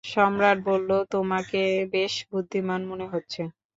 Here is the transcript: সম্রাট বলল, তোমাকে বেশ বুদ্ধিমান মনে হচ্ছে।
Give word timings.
সম্রাট 0.05 0.57
বলল, 0.65 0.89
তোমাকে 1.11 1.61
বেশ 1.93 2.13
বুদ্ধিমান 2.31 2.81
মনে 2.87 3.05
হচ্ছে। 3.07 3.41